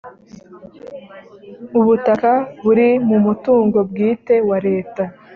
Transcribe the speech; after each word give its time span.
ubutaka 1.79 2.33
buri 2.63 2.87
mu 3.07 3.17
mutungo 3.25 3.77
bwite 3.89 4.35
wa 4.49 4.57
leta 4.67 5.03